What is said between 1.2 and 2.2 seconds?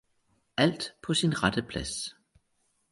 rette plads!